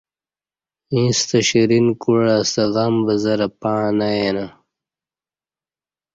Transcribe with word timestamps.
ییݩستہ 0.93 1.39
شرین 1.47 1.87
کوعہ 2.01 2.37
ستہ 2.49 2.63
غم 2.73 2.95
بزرہ 3.05 3.47
پݩع 3.61 3.87
نہ 3.97 4.07
یینہ 4.17 4.45